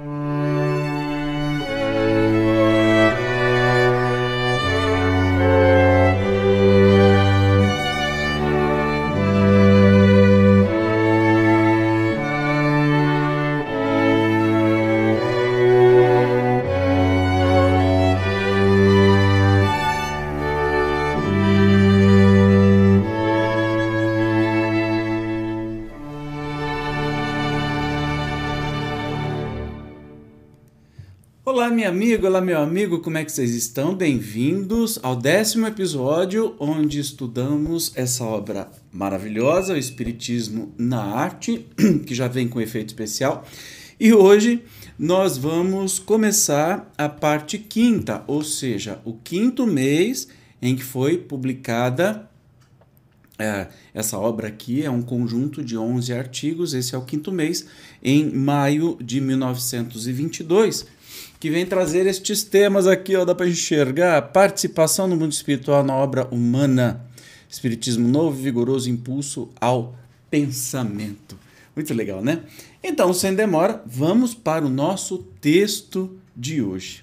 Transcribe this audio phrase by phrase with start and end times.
[0.00, 0.21] minha
[32.12, 33.94] amiga, olá meu amigo, como é que vocês estão?
[33.94, 41.66] Bem-vindos ao décimo episódio onde estudamos essa obra maravilhosa, o Espiritismo na Arte,
[42.06, 43.46] que já vem com efeito especial.
[43.98, 44.62] E hoje
[44.98, 50.28] nós vamos começar a parte quinta, ou seja, o quinto mês
[50.60, 52.28] em que foi publicada
[53.38, 57.66] é, essa obra aqui é um conjunto de 11 artigos, esse é o quinto mês,
[58.02, 61.00] em maio de 1922
[61.42, 65.92] que vem trazer estes temas aqui, ó, dá para enxergar participação no mundo espiritual na
[65.92, 67.04] obra humana,
[67.50, 69.92] espiritismo novo, vigoroso impulso ao
[70.30, 71.36] pensamento.
[71.74, 72.44] Muito legal, né?
[72.80, 77.02] Então, sem demora, vamos para o nosso texto de hoje.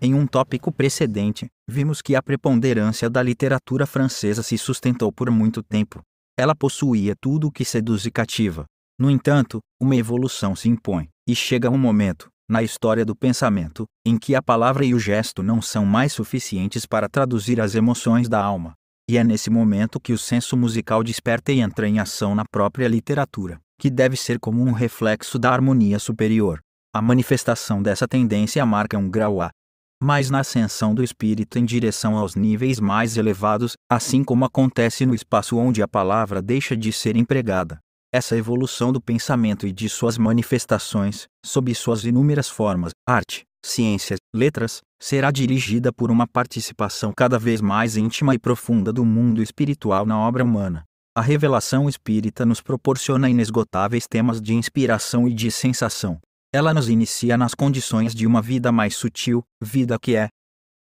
[0.00, 5.62] Em um tópico precedente, vimos que a preponderância da literatura francesa se sustentou por muito
[5.62, 6.00] tempo.
[6.38, 8.64] Ela possuía tudo o que seduz e cativa.
[8.98, 14.16] No entanto, uma evolução se impõe, e chega um momento, na história do pensamento, em
[14.16, 18.42] que a palavra e o gesto não são mais suficientes para traduzir as emoções da
[18.42, 18.72] alma.
[19.10, 22.88] E é nesse momento que o senso musical desperta e entra em ação na própria
[22.88, 26.60] literatura, que deve ser como um reflexo da harmonia superior.
[26.94, 29.50] A manifestação dessa tendência marca um grau A.
[30.02, 35.14] Mas na ascensão do espírito em direção aos níveis mais elevados, assim como acontece no
[35.14, 37.80] espaço onde a palavra deixa de ser empregada,
[38.12, 44.80] essa evolução do pensamento e de suas manifestações, sob suas inúmeras formas, arte, ciências, letras,
[45.00, 50.18] será dirigida por uma participação cada vez mais íntima e profunda do mundo espiritual na
[50.18, 50.84] obra humana.
[51.16, 56.18] A revelação espírita nos proporciona inesgotáveis temas de inspiração e de sensação.
[56.52, 60.28] Ela nos inicia nas condições de uma vida mais sutil, vida que é,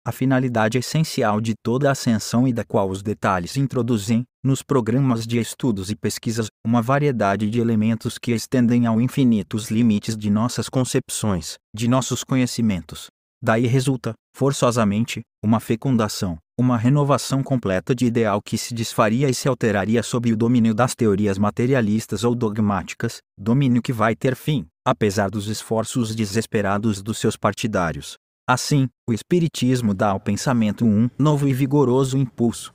[0.05, 5.39] a finalidade essencial de toda ascensão e da qual os detalhes introduzem, nos programas de
[5.39, 10.69] estudos e pesquisas, uma variedade de elementos que estendem ao infinito os limites de nossas
[10.69, 13.07] concepções, de nossos conhecimentos.
[13.41, 19.47] Daí resulta, forçosamente, uma fecundação, uma renovação completa de ideal que se desfaria e se
[19.47, 25.29] alteraria sob o domínio das teorias materialistas ou dogmáticas, domínio que vai ter fim, apesar
[25.29, 28.17] dos esforços desesperados dos seus partidários.
[28.51, 32.73] Assim, o Espiritismo dá ao pensamento um novo e vigoroso impulso.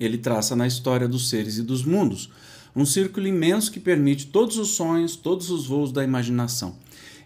[0.00, 2.28] Ele traça na história dos seres e dos mundos
[2.74, 6.74] um círculo imenso que permite todos os sonhos, todos os voos da imaginação.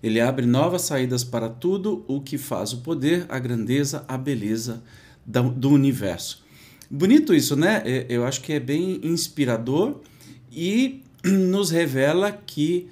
[0.02, 4.82] Ele abre novas saídas para tudo o que faz o poder, a grandeza, a beleza
[5.24, 6.44] do universo.
[6.90, 7.82] Bonito isso, né?
[7.86, 10.02] É, eu acho que é bem inspirador
[10.52, 12.88] e nos revela que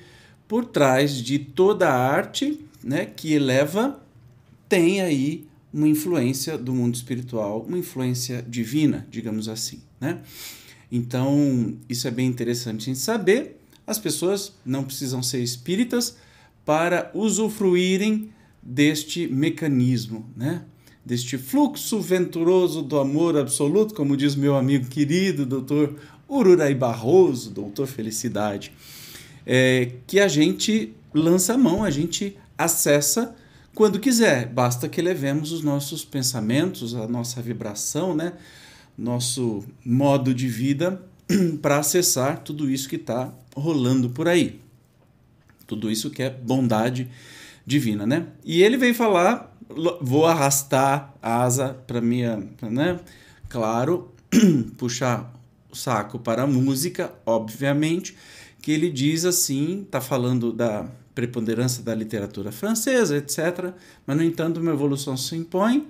[0.48, 4.00] por trás de toda a arte, né, que eleva
[4.68, 10.20] tem aí uma influência do mundo espiritual, uma influência divina, digamos assim, né?
[10.90, 13.60] Então, isso é bem interessante em saber.
[13.86, 16.16] As pessoas não precisam ser espíritas
[16.64, 18.30] para usufruírem
[18.62, 20.62] deste mecanismo, né?
[21.04, 25.96] Deste fluxo venturoso do amor absoluto, como diz meu amigo querido, doutor
[26.28, 28.72] Ururai Barroso, doutor Felicidade,
[29.46, 33.34] é, que a gente lança a mão, a gente acessa
[33.78, 34.48] quando quiser.
[34.48, 38.32] Basta que levemos os nossos pensamentos, a nossa vibração, né?
[38.98, 41.00] nosso modo de vida
[41.62, 44.60] para acessar tudo isso que está rolando por aí.
[45.64, 47.08] Tudo isso que é bondade
[47.64, 48.26] divina, né?
[48.44, 49.56] E ele vem falar,
[50.00, 52.98] vou arrastar a asa para minha, né?
[53.48, 54.12] Claro,
[54.76, 55.32] puxar
[55.70, 58.16] o saco para a música, obviamente,
[58.60, 63.72] que ele diz assim, tá falando da preponderância da literatura francesa, etc.
[64.06, 65.88] Mas, no entanto, uma evolução se impõe.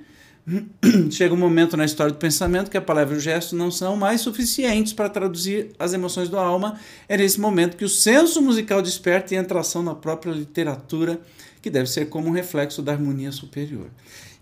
[1.13, 3.95] Chega um momento na história do pensamento que a palavra e o gesto não são
[3.95, 6.81] mais suficientes para traduzir as emoções da alma.
[7.07, 11.21] É nesse momento que o senso musical desperta e entra ação na própria literatura,
[11.61, 13.91] que deve ser como um reflexo da harmonia superior.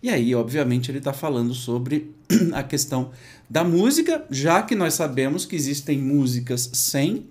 [0.01, 2.15] E aí, obviamente, ele está falando sobre
[2.55, 3.11] a questão
[3.51, 7.27] da música, já que nós sabemos que existem músicas sem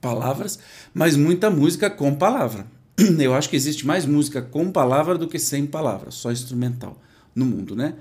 [0.00, 0.58] palavras,
[0.94, 2.66] mas muita música com palavra.
[3.18, 7.00] Eu acho que existe mais música com palavra do que sem palavras, só instrumental
[7.34, 7.94] no mundo, né?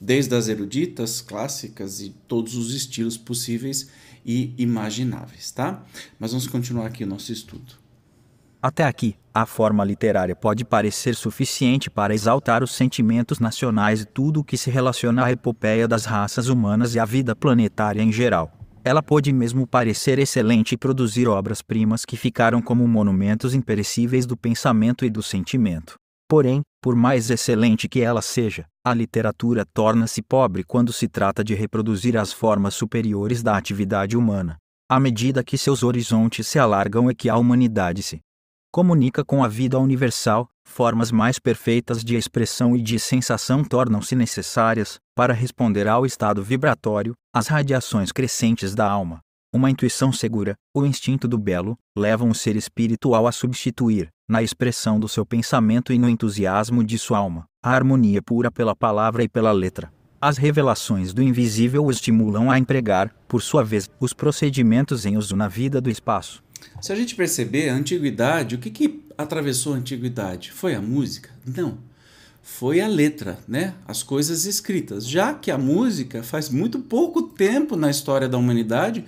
[0.00, 3.88] Desde as eruditas, clássicas e todos os estilos possíveis
[4.24, 5.82] e imagináveis, tá?
[6.18, 7.74] Mas vamos continuar aqui o nosso estudo.
[8.62, 14.40] Até aqui, a forma literária pode parecer suficiente para exaltar os sentimentos nacionais e tudo
[14.40, 18.55] o que se relaciona à epopeia das raças humanas e à vida planetária em geral.
[18.86, 25.04] Ela pode mesmo parecer excelente e produzir obras-primas que ficaram como monumentos imperecíveis do pensamento
[25.04, 25.96] e do sentimento.
[26.28, 31.52] Porém, por mais excelente que ela seja, a literatura torna-se pobre quando se trata de
[31.52, 34.56] reproduzir as formas superiores da atividade humana.
[34.88, 38.20] À medida que seus horizontes se alargam e que a humanidade se
[38.70, 44.98] comunica com a vida universal, formas mais perfeitas de expressão e de sensação tornam-se necessárias
[45.14, 49.20] para responder ao estado vibratório, às radiações crescentes da alma.
[49.54, 55.00] Uma intuição segura, o instinto do belo, levam o ser espiritual a substituir, na expressão
[55.00, 59.28] do seu pensamento e no entusiasmo de sua alma, a harmonia pura pela palavra e
[59.28, 59.90] pela letra.
[60.20, 65.36] As revelações do invisível o estimulam a empregar, por sua vez, os procedimentos em uso
[65.36, 66.42] na vida do espaço.
[66.80, 70.52] Se a gente perceber a antiguidade, o que, que atravessou a antiguidade?
[70.52, 71.30] Foi a música?
[71.44, 71.78] Não.
[72.42, 73.74] Foi a letra, né?
[73.86, 75.06] As coisas escritas.
[75.06, 79.04] Já que a música faz muito pouco tempo na história da humanidade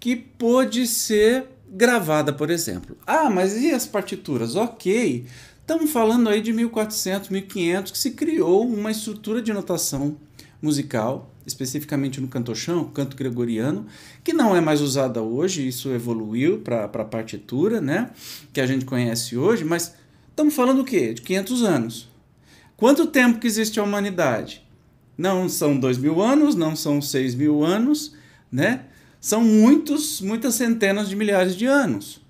[0.00, 2.96] que pôde ser gravada, por exemplo.
[3.06, 4.56] Ah, mas e as partituras?
[4.56, 5.26] Ok.
[5.60, 10.16] Estamos falando aí de 1400, 1500 que se criou uma estrutura de notação
[10.60, 13.86] musical especificamente no cantochão, canto gregoriano,
[14.22, 18.10] que não é mais usada hoje, isso evoluiu para a partitura, né,
[18.52, 19.94] que a gente conhece hoje, mas
[20.30, 21.14] estamos falando o quê?
[21.14, 22.08] De 500 anos.
[22.76, 24.62] Quanto tempo que existe a humanidade?
[25.16, 28.14] Não são dois mil anos, não são seis mil anos,
[28.50, 28.86] né?
[29.20, 32.20] São muitos, muitas centenas de milhares de anos.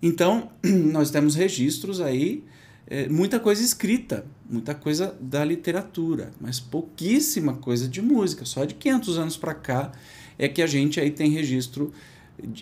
[0.00, 2.44] Então, nós temos registros aí
[2.86, 8.44] é, muita coisa escrita, muita coisa da literatura, mas pouquíssima coisa de música.
[8.44, 9.92] Só de 500 anos para cá
[10.38, 11.92] é que a gente aí tem registro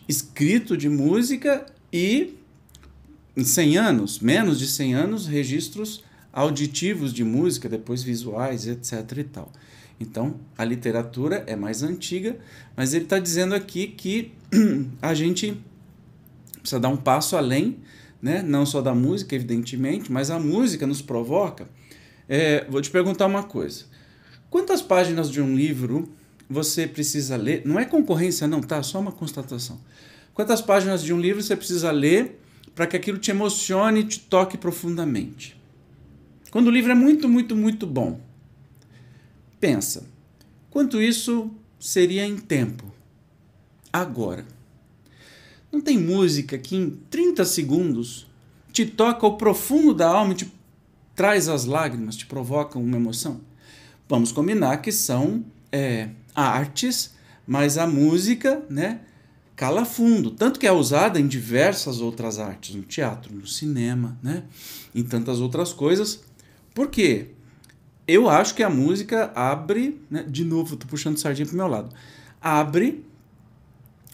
[0.08, 2.34] escrito de música e
[3.36, 9.24] em 100 anos, menos de 100 anos, registros auditivos de música, depois visuais, etc e
[9.24, 9.52] tal.
[9.98, 12.36] Então, a literatura é mais antiga,
[12.76, 14.32] mas ele está dizendo aqui que
[15.00, 15.60] a gente
[16.60, 17.78] precisa dar um passo além
[18.22, 18.40] né?
[18.40, 21.68] não só da música, evidentemente, mas a música nos provoca.
[22.28, 23.84] É, vou te perguntar uma coisa:
[24.48, 26.08] quantas páginas de um livro
[26.48, 27.62] você precisa ler?
[27.66, 28.80] Não é concorrência, não, tá?
[28.82, 29.80] Só uma constatação.
[30.32, 32.40] Quantas páginas de um livro você precisa ler
[32.74, 35.60] para que aquilo te emocione e te toque profundamente?
[36.50, 38.20] Quando o livro é muito, muito, muito bom,
[39.58, 40.06] pensa:
[40.70, 42.92] quanto isso seria em tempo?
[43.92, 44.51] Agora.
[45.72, 48.26] Não tem música que em 30 segundos
[48.70, 50.52] te toca o profundo da alma e te
[51.16, 53.40] traz as lágrimas, te provoca uma emoção?
[54.06, 55.42] Vamos combinar que são
[55.72, 57.14] é, artes,
[57.46, 59.00] mas a música, né?
[59.56, 64.44] Cala fundo, tanto que é usada em diversas outras artes, no teatro, no cinema, né?
[64.94, 66.22] Em tantas outras coisas.
[66.74, 67.28] Por quê?
[68.06, 70.24] Eu acho que a música abre, né?
[70.28, 71.94] de novo, tô puxando sardinha pro meu lado,
[72.40, 73.04] abre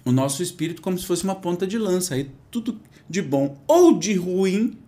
[0.09, 2.15] o nosso espírito como se fosse uma ponta de lança.
[2.15, 4.79] Aí tudo de bom ou de ruim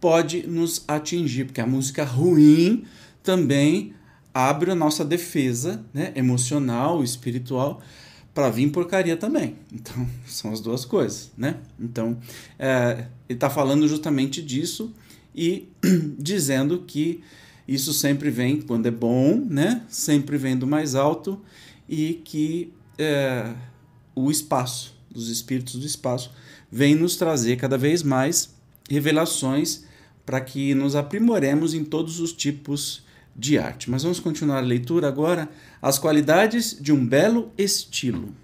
[0.00, 2.84] pode nos atingir, porque a música ruim
[3.22, 3.94] também
[4.34, 7.80] abre a nossa defesa né, emocional, espiritual,
[8.34, 9.54] para vir porcaria também.
[9.72, 11.58] Então, são as duas coisas, né?
[11.78, 12.18] Então,
[12.58, 14.92] é, ele está falando justamente disso
[15.32, 15.68] e
[16.18, 17.22] dizendo que
[17.66, 19.82] isso sempre vem, quando é bom, né?
[19.88, 21.40] Sempre vem do mais alto
[21.88, 23.54] e que é,
[24.22, 26.30] o espaço, dos espíritos do espaço,
[26.70, 28.54] vem nos trazer cada vez mais
[28.88, 29.84] revelações
[30.24, 33.02] para que nos aprimoremos em todos os tipos
[33.34, 33.90] de arte.
[33.90, 35.48] Mas vamos continuar a leitura agora.
[35.80, 38.34] As qualidades de um belo estilo.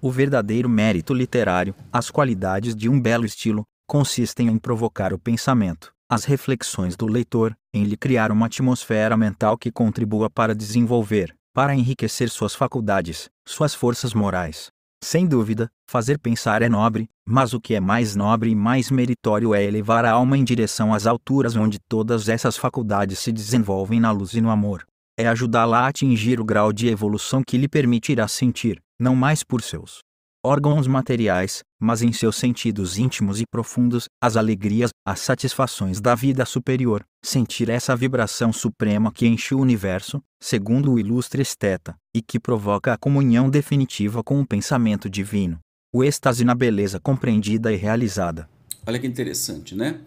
[0.00, 5.92] O verdadeiro mérito literário, as qualidades de um belo estilo, consistem em provocar o pensamento,
[6.10, 11.74] as reflexões do leitor, em lhe criar uma atmosfera mental que contribua para desenvolver, para
[11.74, 14.70] enriquecer suas faculdades, suas forças morais.
[15.04, 19.54] Sem dúvida, fazer pensar é nobre, mas o que é mais nobre e mais meritório
[19.54, 24.10] é elevar a alma em direção às alturas onde todas essas faculdades se desenvolvem na
[24.10, 24.86] luz e no amor.
[25.18, 29.60] É ajudá-la a atingir o grau de evolução que lhe permitirá sentir, não mais por
[29.60, 30.00] seus
[30.44, 36.44] órgãos materiais, mas em seus sentidos íntimos e profundos, as alegrias, as satisfações da vida
[36.44, 42.40] superior, sentir essa vibração suprema que enche o universo, segundo o ilustre esteta, e que
[42.40, 45.58] provoca a comunhão definitiva com o pensamento divino.
[45.94, 48.48] O êxtase na beleza compreendida e realizada.
[48.84, 50.00] Olha que interessante, né?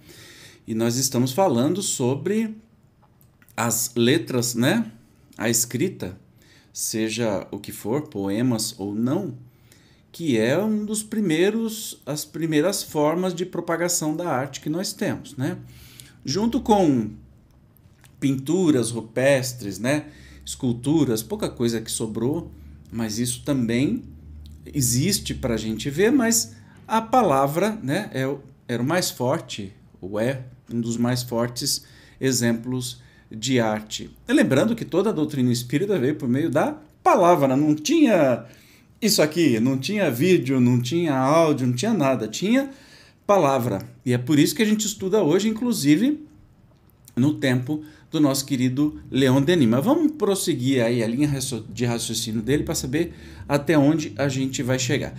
[0.68, 2.56] E nós estamos falando sobre
[3.56, 4.92] as letras, né?
[5.38, 6.18] A escrita,
[6.74, 9.38] seja o que for, poemas ou não,
[10.16, 15.36] que é um dos primeiros as primeiras formas de propagação da arte que nós temos,
[15.36, 15.58] né?
[16.24, 17.10] Junto com
[18.18, 20.06] pinturas rupestres, né?
[20.46, 22.50] Esculturas, pouca coisa que sobrou,
[22.90, 24.04] mas isso também
[24.74, 26.56] existe para a gente ver, mas
[26.88, 28.22] a palavra, né, é,
[28.70, 31.84] era o mais forte, ou é um dos mais fortes
[32.22, 34.10] exemplos de arte.
[34.26, 36.72] E lembrando que toda a doutrina espírita veio por meio da
[37.04, 38.46] palavra, não tinha
[39.02, 42.70] isso aqui, não tinha vídeo, não tinha áudio, não tinha nada, tinha
[43.26, 43.82] palavra.
[44.06, 46.26] E é por isso que a gente estuda hoje, inclusive
[47.16, 49.68] no tempo do nosso querido Leon Denis.
[49.68, 51.32] Mas vamos prosseguir aí a linha
[51.70, 53.14] de raciocínio dele para saber
[53.48, 55.18] até onde a gente vai chegar.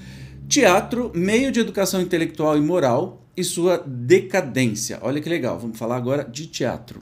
[0.49, 4.99] Teatro, meio de educação intelectual e moral e sua decadência.
[5.02, 7.00] Olha que legal, vamos falar agora de teatro.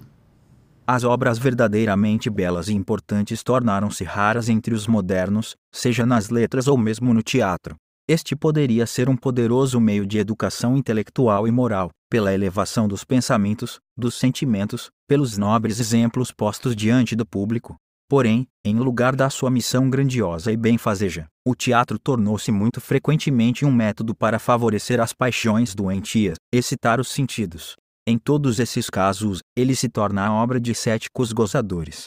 [0.86, 6.76] As obras verdadeiramente belas e importantes tornaram-se raras entre os modernos, seja nas letras ou
[6.76, 7.74] mesmo no teatro.
[8.06, 13.80] Este poderia ser um poderoso meio de educação intelectual e moral, pela elevação dos pensamentos,
[13.96, 17.76] dos sentimentos, pelos nobres exemplos postos diante do público.
[18.06, 23.72] Porém, em lugar da sua missão grandiosa e benfazeja, o teatro tornou-se muito frequentemente um
[23.72, 27.74] método para favorecer as paixões doentias, excitar os sentidos,
[28.06, 32.06] em todos esses casos, ele se torna a obra de céticos gozadores.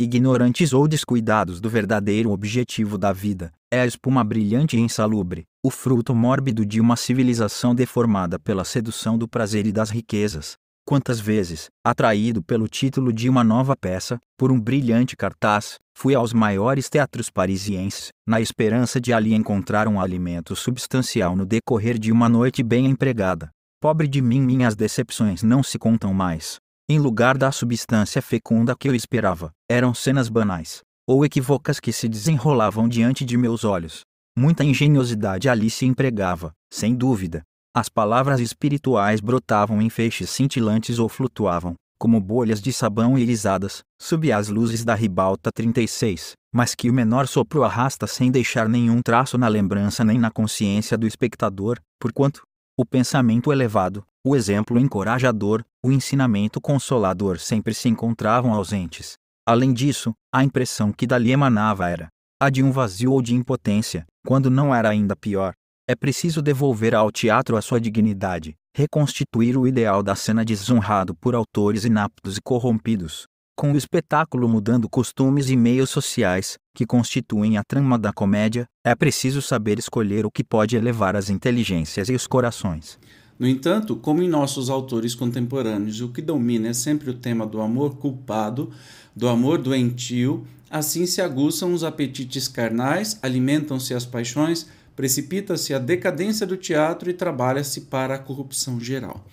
[0.00, 5.70] Ignorantes ou descuidados do verdadeiro objetivo da vida, é a espuma brilhante e insalubre, o
[5.70, 10.56] fruto mórbido de uma civilização deformada pela sedução do prazer e das riquezas.
[10.84, 16.32] Quantas vezes, atraído pelo título de uma nova peça, por um brilhante cartaz, fui aos
[16.32, 22.28] maiores teatros parisienses, na esperança de ali encontrar um alimento substancial no decorrer de uma
[22.28, 23.50] noite bem empregada.
[23.80, 26.58] Pobre de mim, minhas decepções não se contam mais.
[26.90, 32.08] Em lugar da substância fecunda que eu esperava, eram cenas banais, ou equívocas que se
[32.08, 34.00] desenrolavam diante de meus olhos.
[34.36, 37.42] Muita engenhosidade ali se empregava, sem dúvida.
[37.72, 44.32] As palavras espirituais brotavam em feixes cintilantes ou flutuavam, como bolhas de sabão irisadas, sob
[44.32, 49.38] as luzes da ribalta 36, mas que o menor sopro arrasta sem deixar nenhum traço
[49.38, 52.42] na lembrança nem na consciência do espectador, porquanto,
[52.80, 59.14] o pensamento elevado, o exemplo encorajador, o ensinamento consolador sempre se encontravam ausentes.
[59.44, 62.08] Além disso, a impressão que dali emanava era
[62.40, 65.54] a de um vazio ou de impotência, quando não era ainda pior.
[65.88, 71.34] É preciso devolver ao teatro a sua dignidade, reconstituir o ideal da cena desonrado por
[71.34, 73.26] autores inaptos e corrompidos,
[73.58, 78.94] com o espetáculo mudando costumes e meios sociais, que constituem a trama da comédia, é
[78.94, 83.00] preciso saber escolher o que pode elevar as inteligências e os corações.
[83.36, 87.60] No entanto, como em nossos autores contemporâneos o que domina é sempre o tema do
[87.60, 88.70] amor culpado,
[89.14, 96.46] do amor doentio, assim se aguçam os apetites carnais, alimentam-se as paixões, precipita-se a decadência
[96.46, 99.26] do teatro e trabalha-se para a corrupção geral.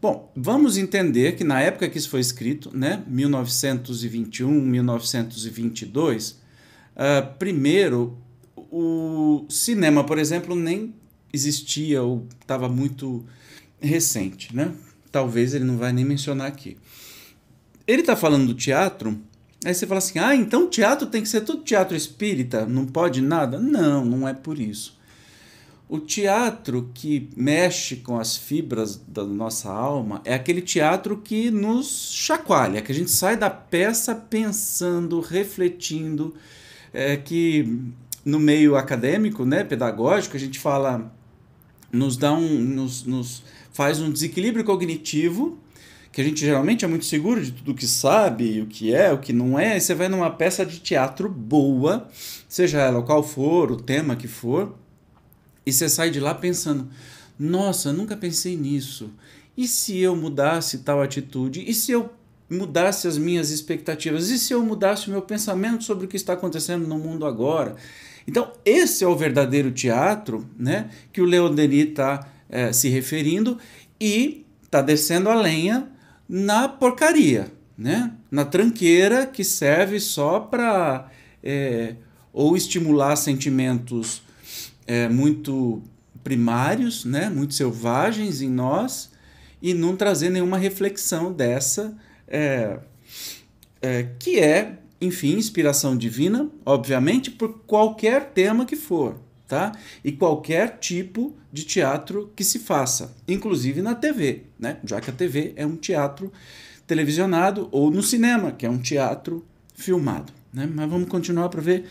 [0.00, 8.16] Bom, vamos entender que na época que isso foi escrito, né, 1921, 1922, uh, primeiro,
[8.56, 10.94] o cinema, por exemplo, nem
[11.32, 13.26] existia ou estava muito
[13.78, 14.72] recente, né?
[15.12, 16.78] Talvez ele não vai nem mencionar aqui.
[17.86, 19.20] Ele está falando do teatro,
[19.64, 23.20] aí você fala assim: ah, então teatro tem que ser tudo teatro espírita, não pode
[23.20, 23.58] nada?
[23.58, 24.98] Não, não é por isso.
[25.92, 32.12] O teatro que mexe com as fibras da nossa alma é aquele teatro que nos
[32.12, 36.32] chacoalha, que a gente sai da peça pensando, refletindo,
[36.94, 37.82] é, que
[38.24, 41.12] no meio acadêmico, né, pedagógico, a gente fala,
[41.92, 43.42] nos dá um, nos, nos
[43.72, 45.58] faz um desequilíbrio cognitivo,
[46.12, 49.18] que a gente geralmente é muito seguro de tudo que sabe, o que é, o
[49.18, 52.06] que não é, e você vai numa peça de teatro boa,
[52.48, 54.78] seja ela qual for, o tema que for,
[55.64, 56.88] e você sai de lá pensando:
[57.38, 59.10] nossa, nunca pensei nisso.
[59.56, 61.64] E se eu mudasse tal atitude?
[61.68, 62.10] E se eu
[62.48, 64.30] mudasse as minhas expectativas?
[64.30, 67.76] E se eu mudasse o meu pensamento sobre o que está acontecendo no mundo agora?
[68.26, 72.88] Então, esse é o verdadeiro teatro né, que o Leon Denis está é, eh, se
[72.88, 73.58] referindo
[74.00, 75.88] e está descendo a lenha
[76.28, 78.12] na porcaria, né?
[78.30, 81.10] na tranqueira que serve só para
[81.42, 81.96] é,
[82.32, 84.22] ou estimular sentimentos
[84.86, 85.82] é, muito
[86.22, 89.10] primários, né, muito selvagens em nós,
[89.62, 91.96] e não trazer nenhuma reflexão dessa,
[92.26, 92.78] é,
[93.80, 99.18] é, que é, enfim, inspiração divina, obviamente, por qualquer tema que for,
[99.48, 99.72] tá?
[100.04, 104.78] E qualquer tipo de teatro que se faça, inclusive na TV, né?
[104.84, 106.32] Já que a TV é um teatro
[106.86, 109.44] televisionado, ou no cinema, que é um teatro
[109.74, 110.68] filmado, né?
[110.72, 111.86] Mas vamos continuar para ver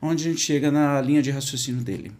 [0.00, 2.12] onde a gente chega na linha de raciocínio dele.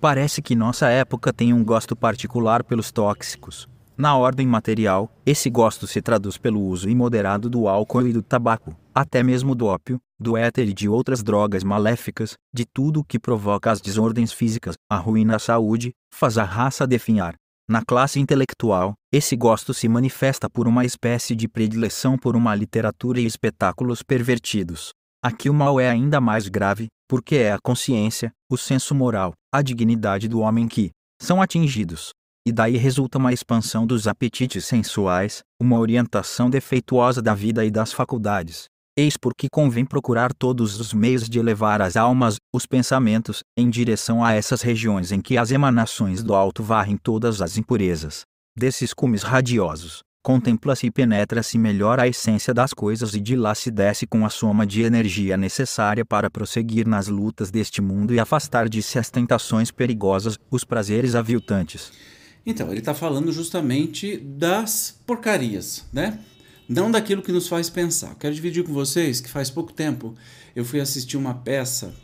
[0.00, 3.66] Parece que nossa época tem um gosto particular pelos tóxicos.
[3.96, 8.76] Na ordem material, esse gosto se traduz pelo uso imoderado do álcool e do tabaco,
[8.94, 13.18] até mesmo do ópio, do éter e de outras drogas maléficas, de tudo o que
[13.18, 17.34] provoca as desordens físicas, arruína a saúde, faz a raça definhar.
[17.68, 23.18] Na classe intelectual, esse gosto se manifesta por uma espécie de predileção por uma literatura
[23.18, 24.92] e espetáculos pervertidos.
[25.26, 29.60] Aqui o mal é ainda mais grave, porque é a consciência, o senso moral, a
[29.60, 32.10] dignidade do homem que são atingidos.
[32.46, 37.92] E daí resulta uma expansão dos apetites sensuais, uma orientação defeituosa da vida e das
[37.92, 38.66] faculdades.
[38.96, 44.24] Eis porque convém procurar todos os meios de elevar as almas, os pensamentos, em direção
[44.24, 48.22] a essas regiões em que as emanações do alto varrem todas as impurezas.
[48.56, 53.70] Desses cumes radiosos, contempla-se e penetra-se melhor a essência das coisas e de lá se
[53.70, 58.68] desce com a soma de energia necessária para prosseguir nas lutas deste mundo e afastar
[58.68, 61.92] de si as tentações perigosas, os prazeres aviltantes.
[62.44, 66.18] Então, ele está falando justamente das porcarias, né?
[66.68, 68.16] Não daquilo que nos faz pensar.
[68.16, 70.12] Quero dividir com vocês que faz pouco tempo
[70.56, 71.94] eu fui assistir uma peça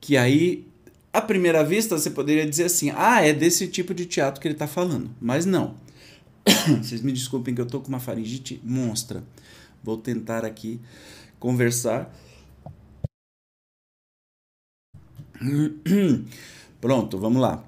[0.00, 0.64] que aí,
[1.12, 4.54] à primeira vista, você poderia dizer assim: ah, é desse tipo de teatro que ele
[4.54, 5.10] está falando.
[5.20, 5.82] Mas não.
[6.82, 9.22] Vocês me desculpem que eu tô com uma faringite monstra.
[9.82, 10.80] Vou tentar aqui
[11.38, 12.14] conversar.
[16.80, 17.64] Pronto, vamos lá.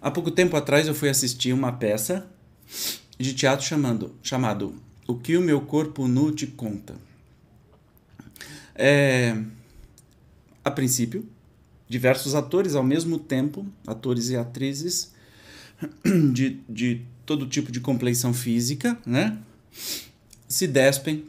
[0.00, 2.28] Há pouco tempo atrás eu fui assistir uma peça
[3.18, 4.74] de teatro chamando, chamado
[5.06, 6.96] O que o meu corpo nu te conta.
[8.74, 9.42] É,
[10.62, 11.26] a princípio,
[11.88, 15.12] diversos atores ao mesmo tempo, atores e atrizes,
[16.32, 19.38] de, de todo tipo de compleição física, né?
[20.48, 21.24] Se despem,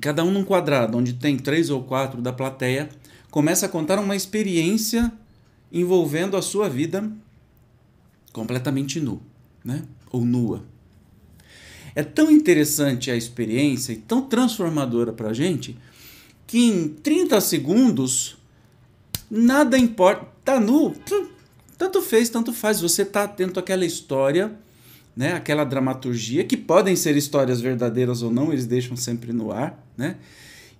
[0.00, 2.88] cada um num quadrado, onde tem três ou quatro da plateia,
[3.30, 5.12] começa a contar uma experiência
[5.72, 7.10] envolvendo a sua vida
[8.32, 9.22] completamente nu,
[9.64, 9.82] né?
[10.10, 10.64] Ou nua.
[11.94, 15.76] É tão interessante a experiência e tão transformadora para a gente
[16.46, 18.36] que em 30 segundos
[19.30, 20.30] nada importa.
[20.44, 20.92] Tá nu,
[21.82, 22.80] tanto fez, tanto faz.
[22.80, 24.56] Você está atento àquela história,
[25.16, 25.32] né?
[25.32, 29.84] aquela dramaturgia, que podem ser histórias verdadeiras ou não, eles deixam sempre no ar.
[29.96, 30.16] Né?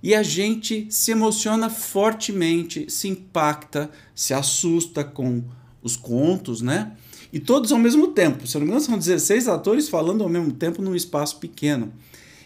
[0.01, 5.43] E a gente se emociona fortemente, se impacta, se assusta com
[5.83, 6.93] os contos, né?
[7.33, 8.47] E todos ao mesmo tempo.
[8.47, 11.93] Se não me engano, são 16 atores falando ao mesmo tempo num espaço pequeno.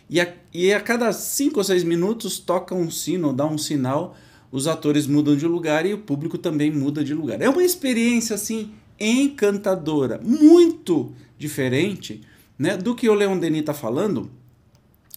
[0.09, 4.17] E a, e a cada 5 ou 6 minutos toca um sino, dá um sinal
[4.51, 7.41] os atores mudam de lugar e o público também muda de lugar.
[7.41, 12.23] É uma experiência assim encantadora, muito diferente
[12.59, 14.31] né, do que o Leon Denis está falando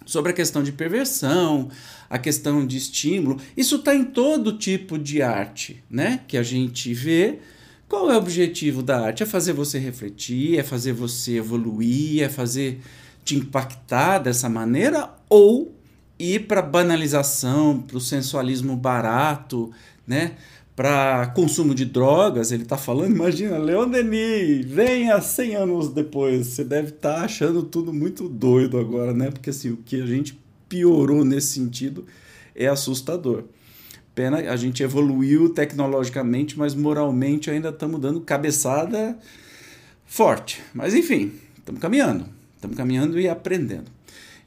[0.05, 1.69] sobre a questão de perversão,
[2.09, 3.39] a questão de estímulo.
[3.55, 7.39] Isso está em todo tipo de arte né, que a gente vê.
[7.87, 9.23] Qual é o objetivo da arte?
[9.23, 12.81] É fazer você refletir, é fazer você evoluir, é fazer
[13.23, 15.78] te impactar dessa maneira ou
[16.19, 19.71] ir para banalização, para o sensualismo barato,
[20.05, 20.35] né?
[20.79, 26.63] para consumo de drogas, ele está falando, imagina, Leon Denis, venha 100 anos depois, você
[26.63, 29.29] deve estar tá achando tudo muito doido agora, né?
[29.29, 32.05] Porque assim, o que a gente piorou nesse sentido
[32.55, 33.43] é assustador.
[34.15, 39.19] Pena, a gente evoluiu tecnologicamente, mas moralmente ainda estamos dando cabeçada
[40.05, 40.61] forte.
[40.73, 43.91] Mas enfim, estamos caminhando, estamos caminhando e aprendendo.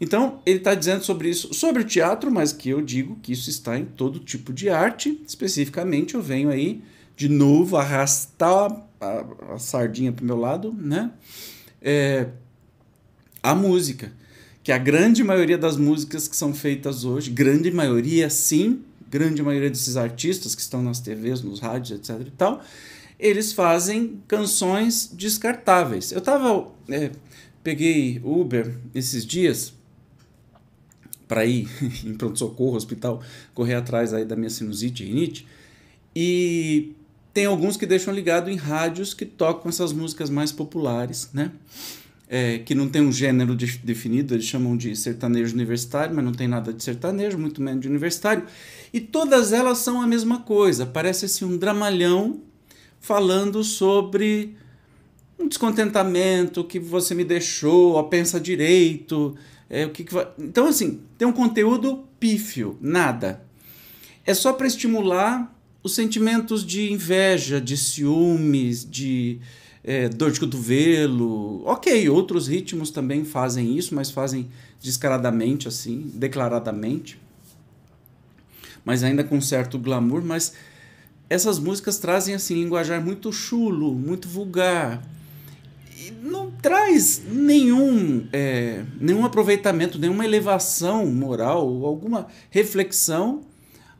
[0.02, 3.48] Então, ele está dizendo sobre isso, sobre o teatro, mas que eu digo que isso
[3.48, 5.22] está em todo tipo de arte.
[5.24, 6.82] Especificamente, eu venho aí
[7.14, 11.12] de novo arrastar a, a sardinha para o meu lado, né?
[11.80, 12.26] É,
[13.40, 14.12] a música.
[14.64, 19.70] Que a grande maioria das músicas que são feitas hoje, grande maioria sim, grande maioria
[19.70, 22.60] desses artistas que estão nas TVs, nos rádios, etc e tal,
[23.20, 26.10] eles fazem canções descartáveis.
[26.10, 26.72] Eu tava.
[26.88, 27.12] É,
[27.62, 29.80] peguei Uber esses dias
[31.32, 31.66] para ir
[32.04, 33.22] em pronto-socorro, hospital,
[33.54, 35.46] correr atrás aí da minha sinusite, rinite.
[36.14, 36.92] E
[37.32, 41.50] tem alguns que deixam ligado em rádios que tocam essas músicas mais populares, né?
[42.28, 46.32] É, que não tem um gênero de, definido, eles chamam de sertanejo universitário, mas não
[46.32, 48.44] tem nada de sertanejo, muito menos de universitário.
[48.92, 52.40] E todas elas são a mesma coisa, parece assim um dramalhão
[53.00, 54.54] falando sobre
[55.38, 59.34] um descontentamento que você me deixou, ó, pensa direito,
[59.72, 60.28] é, o que, que vai...
[60.38, 63.42] Então, assim, tem um conteúdo pífio, nada.
[64.26, 65.50] É só para estimular
[65.82, 69.40] os sentimentos de inveja, de ciúmes, de
[69.82, 71.62] é, dor de cotovelo.
[71.64, 77.18] Ok, outros ritmos também fazem isso, mas fazem descaradamente, assim, declaradamente.
[78.84, 80.22] Mas ainda com certo glamour.
[80.22, 80.52] Mas
[81.30, 85.02] essas músicas trazem assim linguajar muito chulo, muito vulgar.
[86.22, 93.42] Não traz nenhum, é, nenhum aproveitamento, nenhuma elevação moral, alguma reflexão,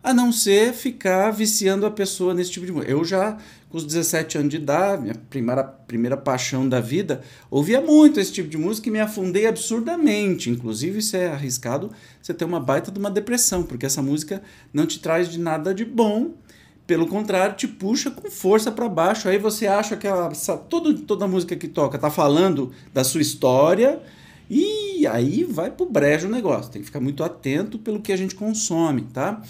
[0.02, 2.90] a não ser ficar viciando a pessoa nesse tipo de música.
[2.90, 7.80] Eu já, com os 17 anos de idade, minha primeira, primeira paixão da vida, ouvia
[7.80, 10.50] muito esse tipo de música e me afundei absurdamente.
[10.50, 14.86] Inclusive, isso é arriscado você ter uma baita de uma depressão, porque essa música não
[14.86, 16.32] te traz de nada de bom
[16.92, 19.26] pelo contrário, te puxa com força para baixo.
[19.26, 20.30] Aí você acha que ela,
[20.68, 23.98] toda, toda música que toca tá falando da sua história
[24.50, 26.70] e aí vai pro brejo o negócio.
[26.70, 29.40] Tem que ficar muito atento pelo que a gente consome, tá?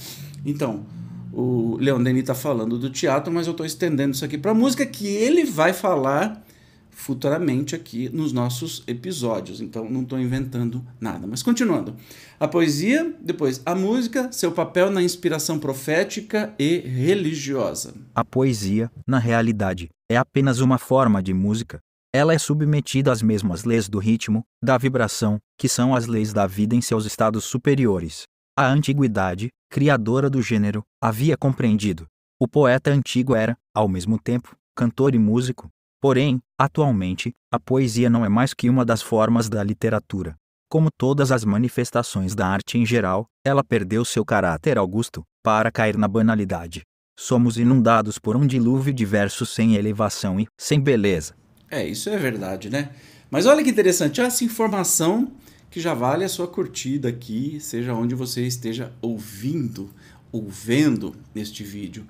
[0.46, 0.86] Então,
[1.32, 4.86] o Leon Denis tá falando do teatro, mas eu estou estendendo isso aqui para música
[4.86, 6.44] que ele vai falar
[6.92, 9.60] futuramente aqui nos nossos episódios.
[9.60, 11.26] Então não estou inventando nada.
[11.26, 11.96] Mas continuando.
[12.38, 17.94] A poesia, depois a música, seu papel na inspiração profética e religiosa.
[18.14, 21.80] A poesia, na realidade, é apenas uma forma de música.
[22.14, 26.46] Ela é submetida às mesmas leis do ritmo, da vibração, que são as leis da
[26.46, 28.24] vida em seus estados superiores.
[28.56, 32.06] A antiguidade, criadora do gênero, havia compreendido.
[32.38, 35.70] O poeta antigo era, ao mesmo tempo, cantor e músico,
[36.02, 40.36] Porém, atualmente, a poesia não é mais que uma das formas da literatura.
[40.70, 45.98] Como todas as manifestações da arte em geral, ela perdeu seu caráter augusto, para cair
[45.98, 46.82] na banalidade.
[47.18, 51.34] Somos inundados por um dilúvio de versos sem elevação e sem beleza.
[51.68, 52.90] É, isso é verdade, né?
[53.28, 55.32] Mas olha que interessante, essa informação
[55.68, 59.90] que já vale a sua curtida aqui, seja onde você esteja ouvindo
[60.30, 62.06] ou vendo este vídeo.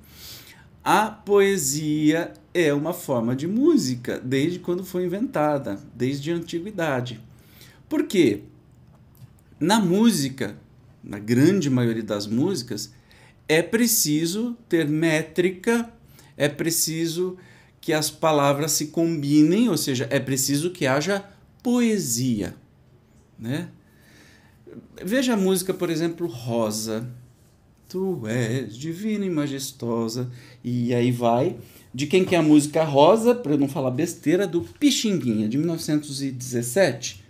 [0.84, 7.20] A poesia é uma forma de música desde quando foi inventada, desde a antiguidade.
[7.88, 8.42] Por quê?
[9.60, 10.56] Na música,
[11.04, 12.92] na grande maioria das músicas,
[13.48, 15.88] é preciso ter métrica,
[16.36, 17.36] é preciso
[17.80, 21.24] que as palavras se combinem, ou seja, é preciso que haja
[21.62, 22.56] poesia,
[23.38, 23.68] né?
[25.04, 27.08] Veja a música, por exemplo, Rosa.
[27.92, 30.30] Tu és divina e majestosa.
[30.64, 31.58] E aí vai.
[31.92, 37.22] De quem que é a música Rosa, para não falar besteira, do Pixinguinha, de 1917.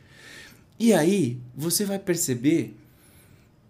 [0.79, 2.77] E aí você vai perceber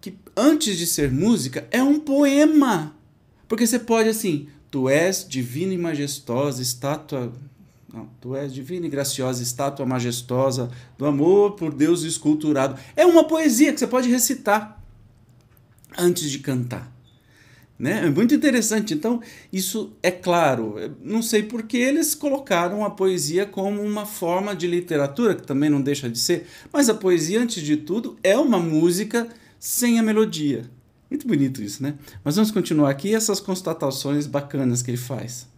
[0.02, 2.94] que antes de ser música é um poema.
[3.48, 7.32] Porque você pode assim, tu és divina e majestosa, estátua
[7.90, 12.78] não, tu és divina e graciosa, estátua majestosa do amor por Deus esculturado.
[12.94, 14.81] É uma poesia que você pode recitar
[15.98, 16.92] antes de cantar.
[17.78, 18.06] Né?
[18.06, 18.94] É muito interessante.
[18.94, 19.20] Então,
[19.52, 20.96] isso é claro.
[21.02, 25.68] Não sei por que eles colocaram a poesia como uma forma de literatura, que também
[25.68, 29.28] não deixa de ser, mas a poesia, antes de tudo, é uma música
[29.58, 30.70] sem a melodia.
[31.10, 31.94] Muito bonito isso, né?
[32.24, 35.48] Mas vamos continuar aqui essas constatações bacanas que ele faz.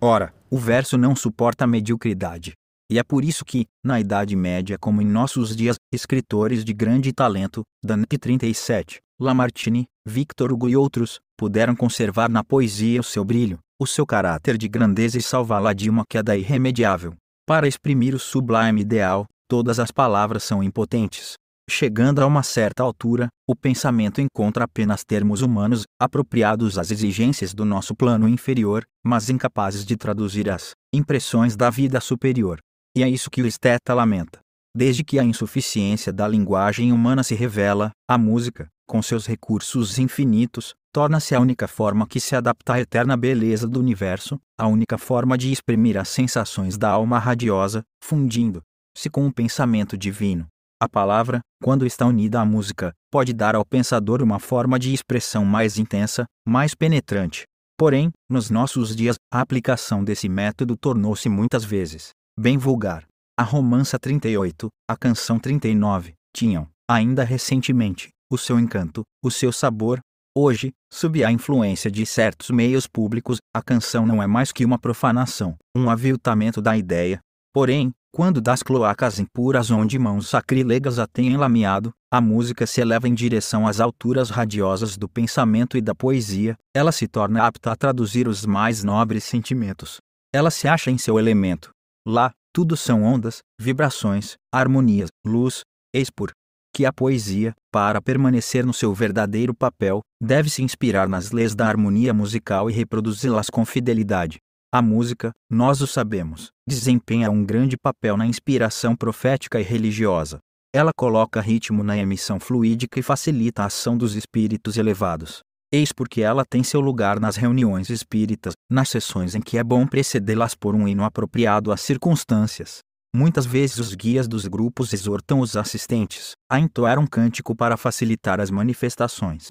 [0.00, 2.52] Ora, o verso não suporta a mediocridade.
[2.90, 7.12] E é por isso que, na Idade Média como em nossos dias, escritores de grande
[7.12, 13.58] talento, Dante 37, Lamartine, Victor Hugo e outros, puderam conservar na poesia o seu brilho,
[13.80, 17.14] o seu caráter de grandeza e salvá-la de uma queda irremediável.
[17.44, 21.34] Para exprimir o sublime ideal, todas as palavras são impotentes.
[21.68, 27.64] Chegando a uma certa altura, o pensamento encontra apenas termos humanos, apropriados às exigências do
[27.64, 32.60] nosso plano inferior, mas incapazes de traduzir as impressões da vida superior.
[32.96, 34.38] E é isso que o esteta lamenta.
[34.76, 40.74] Desde que a insuficiência da linguagem humana se revela, a música, com seus recursos infinitos,
[40.92, 45.36] torna-se a única forma que se adapta à eterna beleza do universo, a única forma
[45.36, 50.46] de exprimir as sensações da alma radiosa, fundindo-se com o pensamento divino.
[50.80, 55.44] A palavra, quando está unida à música, pode dar ao pensador uma forma de expressão
[55.44, 57.44] mais intensa, mais penetrante.
[57.76, 63.04] Porém, nos nossos dias, a aplicação desse método tornou-se muitas vezes bem vulgar.
[63.36, 70.00] A romança 38, a canção 39, tinham, ainda recentemente, o seu encanto, o seu sabor.
[70.36, 74.78] Hoje, sob a influência de certos meios públicos, a canção não é mais que uma
[74.78, 77.18] profanação, um aviltamento da ideia.
[77.52, 83.08] Porém, quando das cloacas impuras onde mãos sacrílegas a têm enlameado, a música se eleva
[83.08, 87.76] em direção às alturas radiosas do pensamento e da poesia, ela se torna apta a
[87.76, 89.98] traduzir os mais nobres sentimentos.
[90.32, 91.72] Ela se acha em seu elemento,
[92.10, 95.60] Lá, tudo são ondas, vibrações, harmonias, luz,
[95.94, 96.30] eis por
[96.78, 101.66] que a poesia, para permanecer no seu verdadeiro papel, deve se inspirar nas leis da
[101.66, 104.38] harmonia musical e reproduzi-las com fidelidade.
[104.72, 110.38] A música, nós o sabemos, desempenha um grande papel na inspiração profética e religiosa.
[110.72, 115.40] Ela coloca ritmo na emissão fluídica e facilita a ação dos espíritos elevados.
[115.72, 119.84] Eis porque ela tem seu lugar nas reuniões espíritas, nas sessões em que é bom
[119.84, 122.84] precedê-las por um hino apropriado às circunstâncias.
[123.14, 128.38] Muitas vezes os guias dos grupos exortam os assistentes a entoar um cântico para facilitar
[128.38, 129.50] as manifestações.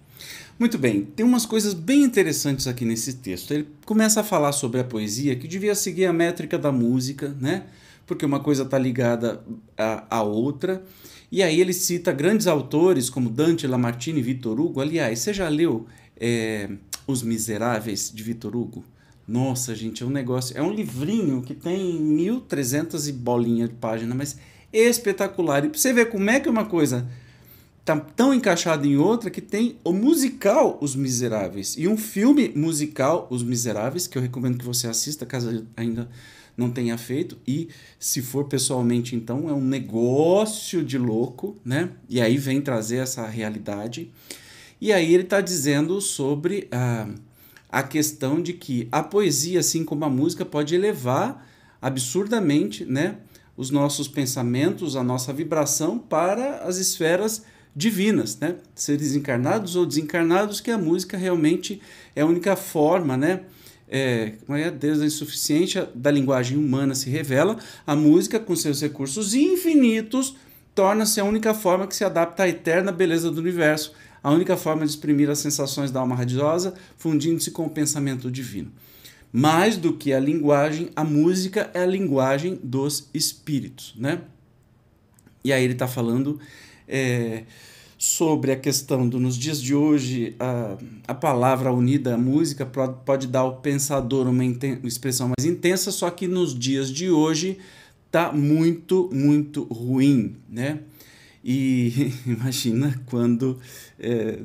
[0.60, 3.52] Muito bem, tem umas coisas bem interessantes aqui nesse texto.
[3.52, 7.66] Ele começa a falar sobre a poesia que devia seguir a métrica da música, né?
[8.06, 9.44] Porque uma coisa está ligada
[9.76, 10.84] à, outra.
[11.32, 14.82] E aí ele cita grandes autores como Dante, Lamartine e Victor Hugo.
[14.82, 16.70] Aliás, você já leu é,
[17.08, 18.86] Os Miseráveis de Victor Hugo?
[19.28, 20.58] Nossa, gente, é um negócio.
[20.58, 24.38] É um livrinho que tem 1.300 e bolinha de página, mas
[24.72, 25.66] espetacular.
[25.66, 27.06] E você ver como é que uma coisa
[27.84, 33.28] tá tão encaixada em outra que tem o musical Os Miseráveis e um filme musical
[33.30, 36.10] Os Miseráveis, que eu recomendo que você assista caso ainda
[36.56, 37.38] não tenha feito.
[37.46, 37.68] E
[38.00, 41.90] se for pessoalmente, então, é um negócio de louco, né?
[42.10, 44.10] E aí vem trazer essa realidade.
[44.80, 46.70] E aí ele está dizendo sobre.
[46.74, 47.27] Uh,
[47.70, 51.46] a questão de que a poesia, assim como a música, pode elevar
[51.82, 53.18] absurdamente né,
[53.56, 57.44] os nossos pensamentos, a nossa vibração para as esferas
[57.76, 58.56] divinas, né?
[58.74, 61.80] seres encarnados ou desencarnados, que a música realmente
[62.16, 63.42] é a única forma, né?
[63.88, 69.34] É, é Deus a insuficiência da linguagem humana se revela, a música, com seus recursos
[69.34, 70.36] infinitos,
[70.74, 73.94] torna-se a única forma que se adapta à eterna beleza do universo
[74.28, 78.70] a única forma de exprimir as sensações da alma radiosa, fundindo-se com o pensamento divino.
[79.32, 84.20] Mais do que a linguagem, a música é a linguagem dos espíritos, né?
[85.46, 86.42] E aí ele está falando
[86.86, 87.44] é,
[87.98, 93.28] sobre a questão do nos dias de hoje a, a palavra unida à música pode,
[93.28, 97.60] dar ao pensador uma, uma expressão mais intensa, só que nos dias de hoje
[98.12, 100.80] tá muito, muito ruim, né?
[101.50, 103.58] E imagina quando
[103.98, 104.38] é,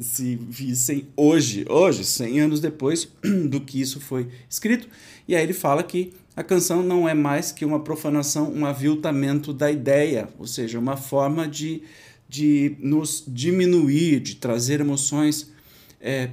[0.00, 3.10] se vissem hoje, hoje, 100 anos depois
[3.50, 4.88] do que isso foi escrito.
[5.28, 9.52] E aí ele fala que a canção não é mais que uma profanação, um aviltamento
[9.52, 11.82] da ideia, ou seja, uma forma de,
[12.26, 15.52] de nos diminuir, de trazer emoções
[16.00, 16.30] é,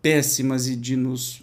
[0.00, 1.42] péssimas e de nos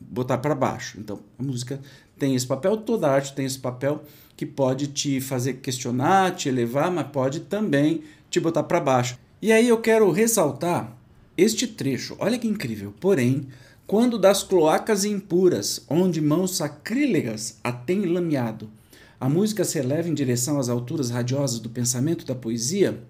[0.00, 0.98] botar para baixo.
[0.98, 1.80] Então, a música
[2.18, 4.02] tem esse papel, toda arte tem esse papel
[4.38, 9.18] que pode te fazer questionar, te elevar, mas pode também te botar para baixo.
[9.42, 10.96] E aí eu quero ressaltar
[11.36, 12.14] este trecho.
[12.20, 12.94] Olha que incrível.
[13.00, 13.48] Porém,
[13.84, 18.70] quando das cloacas impuras, onde mãos sacrílegas a têm lameado,
[19.18, 23.02] a música se eleva em direção às alturas radiosas do pensamento da poesia,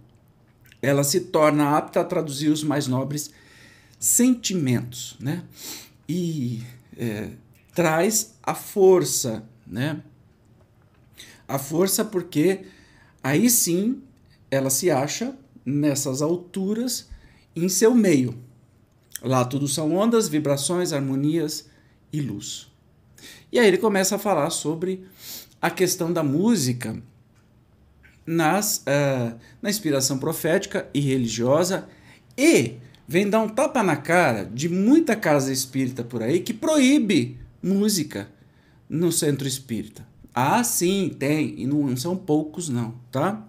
[0.81, 3.31] ela se torna apta a traduzir os mais nobres
[3.99, 5.45] sentimentos, né?
[6.09, 6.62] E
[6.97, 7.29] é,
[7.75, 10.01] traz a força, né?
[11.48, 12.66] A força porque
[13.22, 14.02] aí sim
[14.50, 15.34] ela se acha
[15.64, 17.08] nessas alturas
[17.56, 18.38] em seu meio.
[19.22, 21.68] Lá tudo são ondas, vibrações, harmonias
[22.12, 22.70] e luz.
[23.50, 25.04] E aí ele começa a falar sobre
[25.61, 27.02] a questão da música
[28.24, 31.88] nas, uh, na inspiração profética e religiosa
[32.37, 32.74] e
[33.08, 38.28] vem dar um tapa na cara de muita casa espírita por aí que proíbe música
[38.88, 40.06] no centro espírita.
[40.40, 43.44] Ah, sim, tem, e não são poucos não, tá?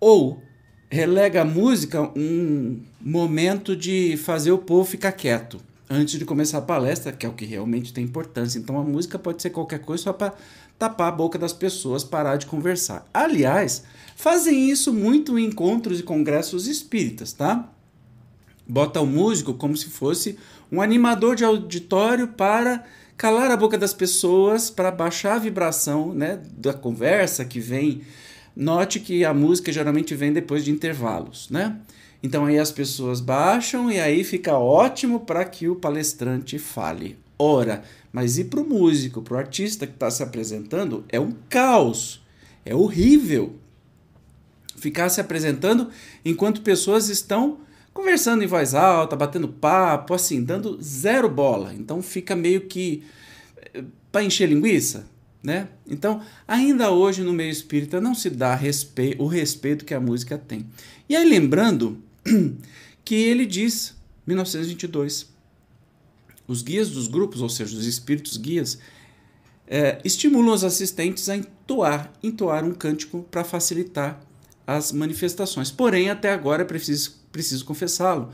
[0.00, 0.42] Ou
[0.90, 6.62] relega a música um momento de fazer o povo ficar quieto antes de começar a
[6.62, 8.58] palestra, que é o que realmente tem importância.
[8.58, 10.34] Então a música pode ser qualquer coisa só para
[10.76, 13.08] tapar a boca das pessoas, parar de conversar.
[13.14, 13.84] Aliás,
[14.16, 17.70] fazem isso muito em encontros e congressos espíritas, tá?
[18.66, 20.36] Bota o músico como se fosse
[20.72, 22.84] um animador de auditório para
[23.16, 28.02] calar a boca das pessoas para baixar a vibração né, da conversa que vem.
[28.56, 31.76] Note que a música geralmente vem depois de intervalos, né?
[32.22, 37.18] Então aí as pessoas baixam e aí fica ótimo para que o palestrante fale.
[37.38, 41.32] Ora, mas e para o músico, para o artista que está se apresentando, é um
[41.50, 42.24] caos,
[42.64, 43.56] é horrível.
[44.76, 45.90] Ficar se apresentando
[46.24, 47.58] enquanto pessoas estão
[47.94, 51.72] conversando em voz alta, batendo papo, assim, dando zero bola.
[51.72, 53.04] Então fica meio que
[53.72, 55.06] eh, para encher linguiça,
[55.40, 55.68] né?
[55.86, 58.58] Então, ainda hoje no meio espírita não se dá
[59.18, 60.66] o respeito que a música tem.
[61.08, 62.02] E aí lembrando
[63.04, 63.94] que ele diz,
[64.26, 65.32] 1922,
[66.48, 68.78] os guias dos grupos, ou seja, os espíritos guias,
[69.66, 74.20] é, estimulam os assistentes a entoar, entoar um cântico para facilitar
[74.66, 75.70] as manifestações.
[75.70, 78.30] Porém, até agora é preciso preciso confessá-lo.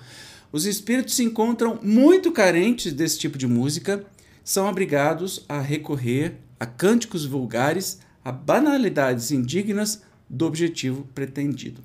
[0.52, 4.04] Os espíritos se encontram muito carentes desse tipo de música,
[4.44, 11.82] são obrigados a recorrer a cânticos vulgares, a banalidades indignas do objetivo pretendido.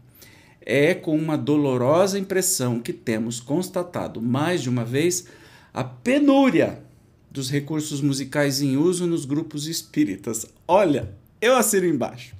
[0.66, 5.28] é com uma dolorosa impressão que temos constatado mais de uma vez
[5.72, 6.84] a penúria
[7.30, 10.48] dos recursos musicais em uso nos grupos espíritas.
[10.68, 12.36] Olha, eu assino embaixo.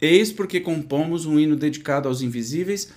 [0.00, 2.92] Eis porque compomos um hino dedicado aos invisíveis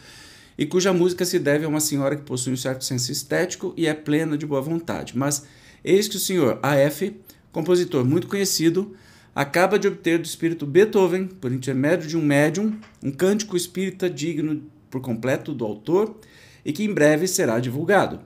[0.59, 3.87] e cuja música se deve a uma senhora que possui um certo senso estético e
[3.87, 5.17] é plena de boa vontade.
[5.17, 5.45] Mas
[5.81, 7.15] eis que o senhor A.F.,
[7.49, 8.93] compositor muito conhecido,
[9.33, 14.61] acaba de obter do espírito Beethoven, por intermédio de um médium, um cântico espírita digno
[14.91, 16.19] por completo do autor
[16.65, 18.19] e que em breve será divulgado.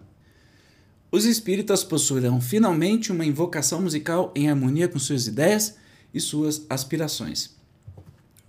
[1.11, 5.75] Os espíritas possuirão finalmente uma invocação musical em harmonia com suas ideias
[6.11, 7.55] e suas aspirações.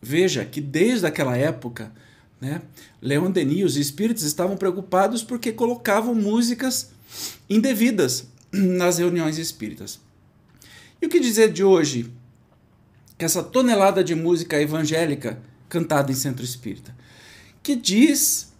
[0.00, 1.92] Veja que desde aquela época,
[2.44, 2.60] né,
[3.00, 6.90] Leon Denis e os espíritos estavam preocupados porque colocavam músicas
[7.48, 9.98] indevidas nas reuniões espíritas.
[11.00, 12.12] E o que dizer de hoje?
[13.16, 16.94] Que essa tonelada de música evangélica cantada em centro espírita,
[17.62, 18.52] que diz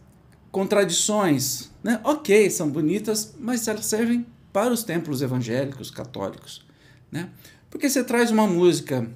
[0.50, 2.00] contradições, né?
[2.04, 6.64] Ok, são bonitas, mas elas servem para os templos evangélicos, católicos,
[7.12, 7.28] né?
[7.68, 9.08] Porque você traz uma música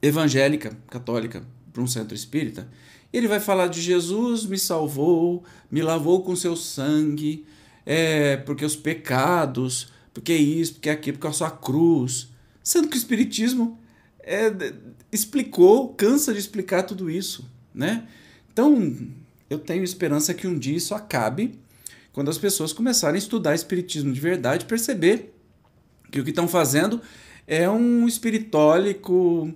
[0.00, 1.42] evangélica, católica,
[1.76, 2.66] para um centro espírita,
[3.12, 7.44] ele vai falar de Jesus me salvou, me lavou com seu sangue,
[7.84, 12.28] é, porque os pecados, porque isso, porque aquilo, porque a sua cruz.
[12.62, 13.78] Sendo que o Espiritismo
[14.20, 14.50] é,
[15.12, 17.46] explicou, cansa de explicar tudo isso.
[17.74, 18.08] Né?
[18.50, 18.96] Então,
[19.50, 21.58] eu tenho esperança que um dia isso acabe,
[22.14, 25.34] quando as pessoas começarem a estudar Espiritismo de verdade, perceber
[26.10, 27.02] que o que estão fazendo
[27.46, 29.54] é um espiritólico,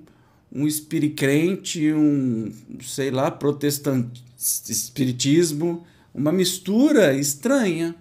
[0.52, 5.84] um espiricrente, um, sei lá, protestante, espiritismo,
[6.14, 7.94] uma mistura estranha.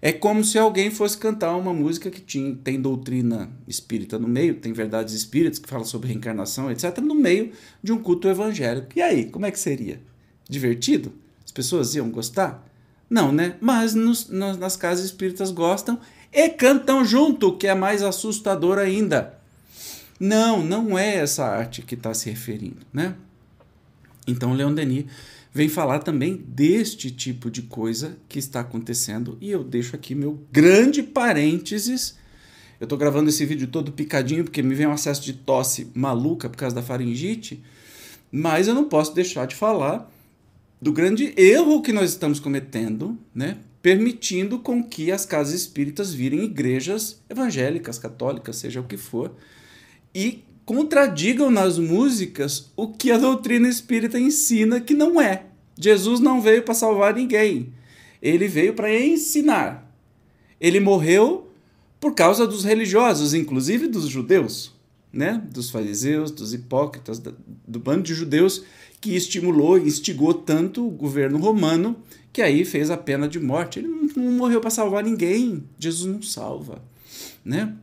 [0.00, 4.56] É como se alguém fosse cantar uma música que tinha, tem doutrina espírita no meio,
[4.56, 8.88] tem verdades espíritas que falam sobre reencarnação, etc., no meio de um culto evangélico.
[8.96, 10.00] E aí, como é que seria?
[10.48, 11.12] Divertido?
[11.44, 12.68] As pessoas iam gostar?
[13.08, 13.56] Não, né?
[13.60, 15.98] Mas nos, nas casas espíritas gostam
[16.32, 19.38] e cantam junto, que é mais assustador ainda.
[20.24, 23.16] Não, não é essa arte que está se referindo, né?
[24.24, 25.06] Então, Leon Denis
[25.52, 30.40] vem falar também deste tipo de coisa que está acontecendo e eu deixo aqui meu
[30.52, 32.16] grande parênteses.
[32.78, 36.48] Eu estou gravando esse vídeo todo picadinho porque me vem um acesso de tosse maluca
[36.48, 37.60] por causa da faringite,
[38.30, 40.08] mas eu não posso deixar de falar
[40.80, 43.58] do grande erro que nós estamos cometendo, né?
[43.82, 49.34] Permitindo com que as casas espíritas virem igrejas evangélicas, católicas, seja o que for,
[50.14, 55.46] e contradigam nas músicas o que a doutrina espírita ensina que não é.
[55.78, 57.72] Jesus não veio para salvar ninguém.
[58.20, 59.90] Ele veio para ensinar.
[60.60, 61.50] Ele morreu
[62.00, 64.72] por causa dos religiosos, inclusive dos judeus,
[65.12, 65.42] né?
[65.52, 68.64] Dos fariseus, dos hipócritas, do bando de judeus
[69.00, 71.96] que estimulou e instigou tanto o governo romano
[72.32, 73.80] que aí fez a pena de morte.
[73.80, 75.64] Ele não morreu para salvar ninguém.
[75.78, 76.82] Jesus não salva,
[77.44, 77.74] né?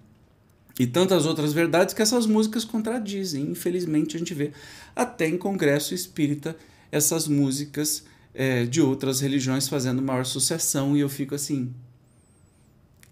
[0.80, 3.52] E tantas outras verdades que essas músicas contradizem.
[3.52, 4.54] Infelizmente, a gente vê
[4.96, 6.56] até em congresso espírita
[6.90, 11.74] essas músicas é, de outras religiões fazendo maior sucessão, e eu fico assim.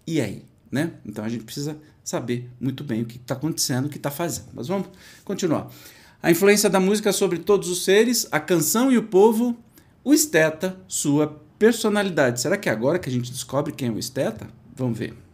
[0.08, 0.46] E aí?
[0.72, 0.94] Né?
[1.06, 4.48] Então a gente precisa saber muito bem o que está acontecendo, o que está fazendo.
[4.54, 4.88] Mas vamos
[5.26, 5.70] continuar.
[6.24, 9.58] A influência da música sobre todos os seres, a canção e o povo,
[10.04, 12.40] o esteta, sua personalidade.
[12.40, 14.48] Será que é agora que a gente descobre quem é o esteta?
[14.76, 15.27] Vamos ver.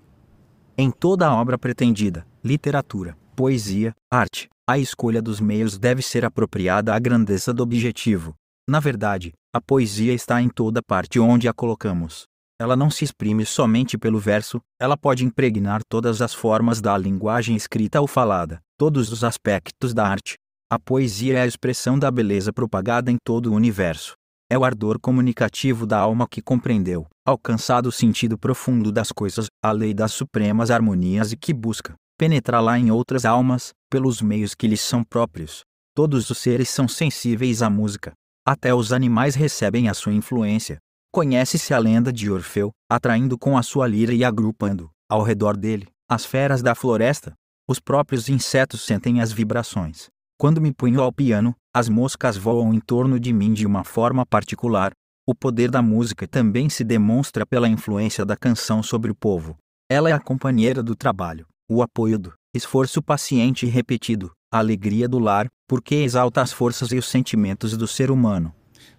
[0.76, 6.96] Em toda a obra pretendida, literatura, poesia, arte, a escolha dos meios deve ser apropriada
[6.96, 8.34] à grandeza do objetivo.
[8.68, 12.24] Na verdade, a poesia está em toda parte onde a colocamos.
[12.60, 17.56] Ela não se exprime somente pelo verso, ela pode impregnar todas as formas da linguagem
[17.56, 20.38] escrita ou falada, todos os aspectos da arte.
[20.72, 24.16] A poesia é a expressão da beleza propagada em todo o universo
[24.50, 29.72] é o ardor comunicativo da alma que compreendeu, alcançado o sentido profundo das coisas, a
[29.72, 34.82] lei das supremas harmonias e que busca penetrá-la em outras almas, pelos meios que lhes
[34.82, 35.64] são próprios.
[35.96, 38.14] Todos os seres são sensíveis à música.
[38.46, 40.78] Até os animais recebem a sua influência.
[41.12, 45.88] Conhece-se a lenda de Orfeu, atraindo com a sua lira e agrupando, ao redor dele,
[46.10, 47.34] as feras da floresta.
[47.68, 50.08] Os próprios insetos sentem as vibrações.
[50.38, 54.24] Quando me ponho ao piano, as moscas voam em torno de mim de uma forma
[54.24, 54.92] particular.
[55.28, 59.58] O poder da música também se demonstra pela influência da canção sobre o povo.
[59.90, 65.08] Ela é a companheira do trabalho, o apoio do esforço paciente e repetido, a alegria
[65.08, 68.54] do lar, porque exalta as forças e os sentimentos do ser humano.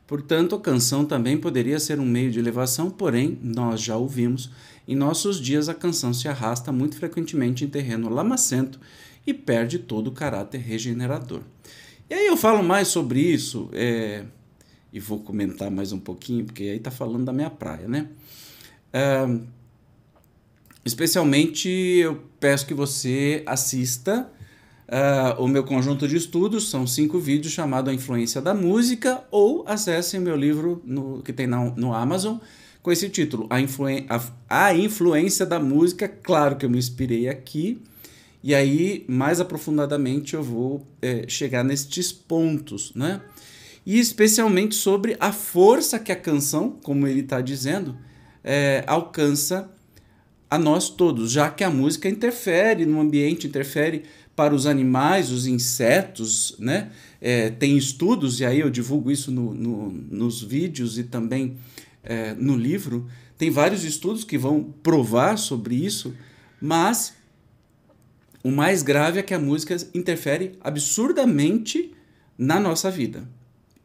[0.04, 4.50] Portanto, a canção também poderia ser um meio de elevação, porém, nós já ouvimos,
[4.88, 8.80] em nossos dias a canção se arrasta muito frequentemente em terreno lamacento
[9.24, 11.40] e perde todo o caráter regenerador.
[12.14, 13.68] E aí eu falo mais sobre isso.
[13.72, 14.22] É,
[14.92, 18.06] e vou comentar mais um pouquinho, porque aí está falando da minha praia, né?
[18.94, 19.44] Uh,
[20.84, 24.30] especialmente eu peço que você assista
[24.86, 29.64] uh, o meu conjunto de estudos, são cinco vídeos chamado A Influência da Música, ou
[29.66, 32.36] acesse o meu livro no, que tem na, no Amazon
[32.80, 34.22] com esse título, a, Influen a,
[34.68, 36.06] a Influência da Música.
[36.06, 37.82] Claro que eu me inspirei aqui,
[38.46, 43.22] e aí mais aprofundadamente eu vou é, chegar nestes pontos, né?
[43.86, 47.96] E especialmente sobre a força que a canção, como ele está dizendo,
[48.44, 49.70] é, alcança
[50.50, 54.02] a nós todos, já que a música interfere no ambiente, interfere
[54.36, 56.90] para os animais, os insetos, né?
[57.22, 61.56] É, tem estudos, e aí eu divulgo isso no, no, nos vídeos e também
[62.02, 63.06] é, no livro.
[63.38, 66.12] Tem vários estudos que vão provar sobre isso,
[66.60, 67.14] mas
[68.44, 71.94] o mais grave é que a música interfere absurdamente
[72.36, 73.26] na nossa vida.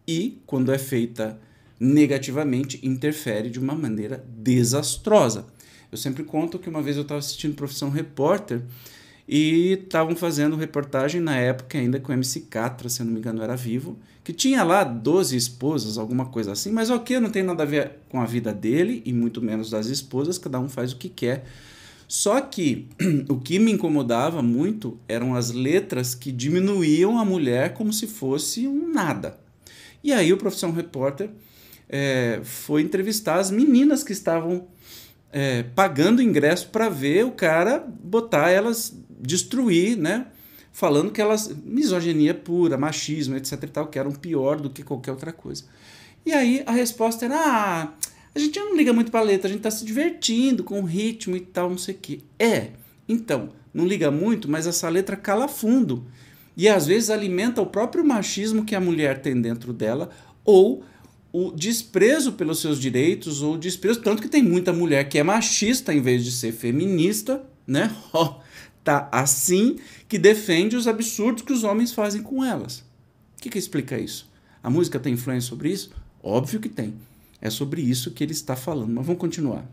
[0.05, 1.39] E, quando é feita
[1.79, 5.45] negativamente, interfere de uma maneira desastrosa.
[5.89, 8.61] Eu sempre conto que uma vez eu estava assistindo Profissão Repórter
[9.25, 13.41] e estavam fazendo reportagem na época ainda com o MC Catra, se não me engano
[13.41, 17.63] era vivo, que tinha lá 12 esposas, alguma coisa assim, mas ok, não tem nada
[17.63, 20.97] a ver com a vida dele e muito menos das esposas, cada um faz o
[20.97, 21.45] que quer.
[22.09, 22.89] Só que
[23.29, 28.67] o que me incomodava muito eram as letras que diminuíam a mulher como se fosse
[28.67, 29.39] um nada.
[30.03, 31.29] E aí o Profissão Repórter
[31.87, 34.67] é, foi entrevistar as meninas que estavam
[35.31, 40.25] é, pagando ingresso para ver o cara botar elas destruir, né?
[40.73, 41.53] Falando que elas.
[41.63, 45.65] misoginia pura, machismo, etc e tal, que eram pior do que qualquer outra coisa.
[46.25, 47.93] E aí a resposta era: ah,
[48.33, 51.35] a gente não liga muito pra letra, a gente tá se divertindo com o ritmo
[51.35, 52.19] e tal, não sei o quê.
[52.37, 52.69] É,
[53.07, 56.05] então, não liga muito, mas essa letra cala fundo.
[56.55, 60.09] E às vezes alimenta o próprio machismo que a mulher tem dentro dela,
[60.43, 60.83] ou
[61.31, 64.01] o desprezo pelos seus direitos, ou o desprezo.
[64.01, 67.95] Tanto que tem muita mulher que é machista em vez de ser feminista, né?
[68.81, 69.75] Tá assim
[70.07, 72.79] que defende os absurdos que os homens fazem com elas.
[73.37, 74.27] O que, que explica isso?
[74.63, 75.91] A música tem influência sobre isso?
[76.23, 76.95] Óbvio que tem.
[77.41, 79.65] É sobre isso que ele está falando, mas vamos continuar.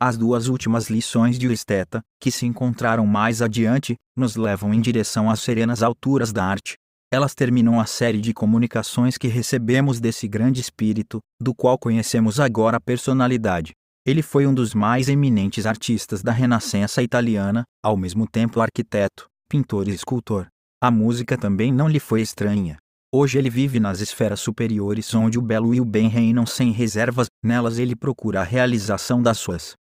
[0.00, 5.28] As duas últimas lições de Esteta, que se encontraram mais adiante, nos levam em direção
[5.28, 6.74] às serenas alturas da arte.
[7.10, 12.76] Elas terminam a série de comunicações que recebemos desse grande espírito, do qual conhecemos agora
[12.76, 13.72] a personalidade.
[14.06, 19.88] Ele foi um dos mais eminentes artistas da Renascença italiana, ao mesmo tempo arquiteto, pintor
[19.88, 20.46] e escultor.
[20.80, 22.78] A música também não lhe foi estranha.
[23.10, 27.26] Hoje ele vive nas esferas superiores onde o belo e o bem reinam sem reservas,
[27.42, 29.72] nelas ele procura a realização das suas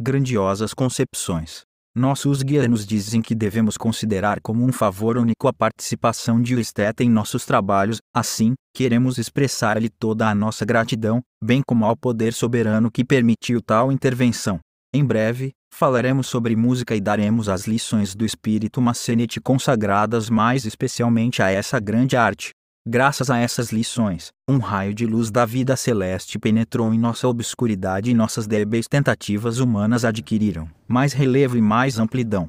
[0.00, 1.62] grandiosas concepções.
[1.96, 7.02] Nossos guias nos dizem que devemos considerar como um favor único a participação de esteta
[7.02, 12.88] em nossos trabalhos, assim, queremos expressar-lhe toda a nossa gratidão, bem como ao poder soberano
[12.88, 14.60] que permitiu tal intervenção.
[14.94, 21.42] Em breve, falaremos sobre música e daremos as lições do espírito macenete consagradas mais especialmente
[21.42, 22.52] a essa grande arte.
[22.88, 28.12] Graças a essas lições, um raio de luz da vida celeste penetrou em nossa obscuridade
[28.12, 32.48] e nossas débeis tentativas humanas adquiriram mais relevo e mais amplidão.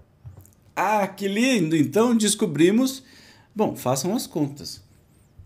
[0.75, 1.75] Ah, que lindo!
[1.75, 3.03] Então descobrimos.
[3.55, 4.79] Bom, façam as contas.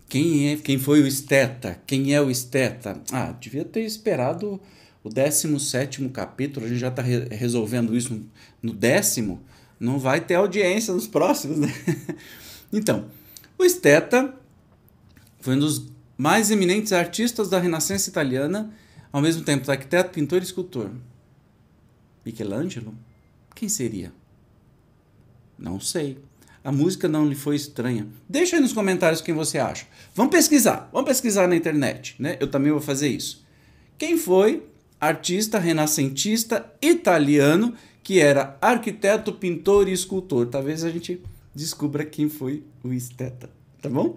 [0.10, 1.80] Quem é, quem foi o esteta?
[1.88, 3.02] Quem é o esteta?
[3.14, 4.60] Ah, devia ter esperado
[5.02, 8.22] o 17 capítulo, a gente já está re resolvendo isso
[8.62, 9.42] no décimo.
[9.80, 11.74] Não vai ter audiência nos próximos, né?
[12.74, 13.06] então,
[13.58, 14.41] o esteta
[15.42, 18.72] foi um dos mais eminentes artistas da Renascença italiana,
[19.12, 20.92] ao mesmo tempo arquiteto, pintor e escultor.
[22.24, 22.94] Michelangelo?
[23.56, 24.14] Quem seria?
[25.58, 26.20] Não sei.
[26.64, 28.08] A música não lhe foi estranha.
[28.30, 29.88] Deixa aí nos comentários quem você acha.
[30.14, 30.88] Vamos pesquisar.
[30.94, 32.38] Vamos pesquisar na internet, né?
[32.39, 33.44] Eu também vou fazer isso.
[33.98, 34.64] Quem foi
[35.00, 37.74] artista renascentista italiano
[38.04, 40.46] que era arquiteto, pintor e escultor?
[40.46, 41.20] Talvez a gente
[41.56, 44.15] descubra quem foi o esteta tá bom?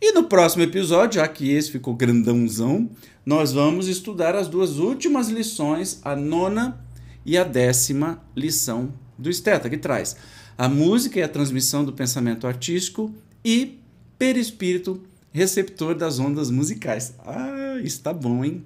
[0.00, 2.90] E no próximo episódio, já que esse ficou grandãozão,
[3.24, 6.84] nós vamos estudar as duas últimas lições, a nona
[7.24, 10.16] e a décima lição do Esteta, que traz
[10.56, 13.12] a música e a transmissão do pensamento artístico
[13.44, 13.78] e
[14.18, 15.02] perispírito
[15.32, 17.14] receptor das ondas musicais.
[17.26, 18.64] Ah, isso tá bom, hein?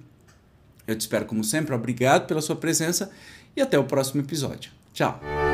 [0.87, 3.11] Eu te espero como sempre, obrigado pela sua presença
[3.55, 4.71] e até o próximo episódio.
[4.93, 5.50] Tchau!